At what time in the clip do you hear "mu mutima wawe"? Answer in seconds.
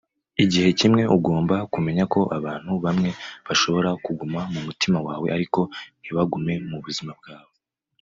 4.53-5.27